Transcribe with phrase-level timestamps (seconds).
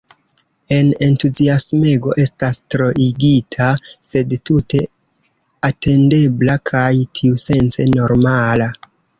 [0.71, 0.77] La
[1.07, 3.67] entuziasmego estas troigita,
[4.09, 4.81] sed tute
[5.71, 8.73] atendebla kaj tiusence normala.